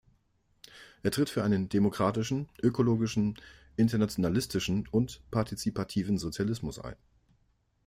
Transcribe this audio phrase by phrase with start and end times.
[1.03, 3.35] Er tritt für einen demokratischen, ökologischen,
[3.75, 6.95] internationalistischen und partizipativen Sozialismus ein.